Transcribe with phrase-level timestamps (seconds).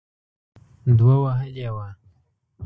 [0.97, 1.87] دوه وهلې وه.